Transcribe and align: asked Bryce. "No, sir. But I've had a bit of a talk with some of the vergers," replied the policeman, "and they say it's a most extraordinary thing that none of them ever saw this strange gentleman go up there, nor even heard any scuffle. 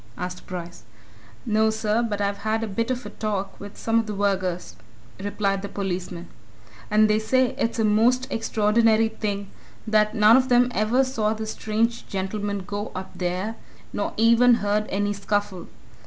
asked 0.17 0.47
Bryce. 0.47 0.81
"No, 1.45 1.69
sir. 1.69 2.01
But 2.01 2.21
I've 2.21 2.39
had 2.39 2.63
a 2.63 2.67
bit 2.67 2.89
of 2.89 3.05
a 3.05 3.11
talk 3.11 3.59
with 3.59 3.77
some 3.77 3.99
of 3.99 4.07
the 4.07 4.15
vergers," 4.15 4.75
replied 5.23 5.61
the 5.61 5.69
policeman, 5.69 6.27
"and 6.89 7.07
they 7.07 7.19
say 7.19 7.53
it's 7.55 7.77
a 7.77 7.85
most 7.85 8.25
extraordinary 8.31 9.09
thing 9.09 9.51
that 9.85 10.15
none 10.15 10.37
of 10.37 10.49
them 10.49 10.71
ever 10.73 11.03
saw 11.03 11.35
this 11.35 11.51
strange 11.51 12.07
gentleman 12.07 12.63
go 12.65 12.91
up 12.95 13.11
there, 13.13 13.57
nor 13.93 14.15
even 14.17 14.55
heard 14.55 14.87
any 14.89 15.13
scuffle. 15.13 15.67